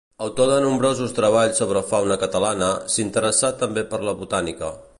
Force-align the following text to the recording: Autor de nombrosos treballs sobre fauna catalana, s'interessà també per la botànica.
Autor 0.27 0.47
de 0.51 0.55
nombrosos 0.61 1.11
treballs 1.17 1.61
sobre 1.61 1.83
fauna 1.91 2.17
catalana, 2.23 2.69
s'interessà 2.95 3.53
també 3.61 3.85
per 3.93 4.01
la 4.09 4.17
botànica. 4.23 4.73